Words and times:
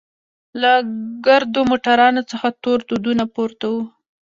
له 0.61 0.71
ګردو 1.25 1.61
موټرانو 1.71 2.21
څخه 2.31 2.47
تور 2.61 2.79
دودونه 2.87 3.23
پورته 3.35 3.65
وو. 3.73 3.83